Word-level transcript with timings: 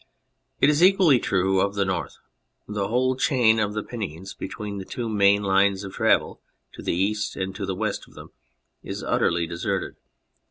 It 0.59 0.67
is 0.71 0.81
equally 0.81 1.19
true 1.19 1.59
of 1.61 1.75
the 1.75 1.85
North; 1.85 2.17
the 2.67 2.87
whole 2.87 3.15
chain 3.15 3.59
of 3.59 3.75
the 3.75 3.83
Pennines 3.83 4.33
between 4.33 4.79
the 4.79 4.83
two 4.83 5.07
main 5.07 5.43
lines 5.43 5.83
of 5.83 5.93
travel 5.93 6.41
to 6.73 6.81
the 6.81 6.95
east 6.95 7.35
and 7.35 7.55
to 7.55 7.67
the 7.67 7.75
west 7.75 8.07
of 8.07 8.15
them 8.15 8.31
is 8.81 9.03
utterly 9.03 9.45
deserted. 9.45 9.97